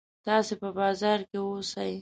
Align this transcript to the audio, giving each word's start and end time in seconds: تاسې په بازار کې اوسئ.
تاسې 0.25 0.53
په 0.61 0.69
بازار 0.79 1.19
کې 1.29 1.37
اوسئ. 1.41 1.89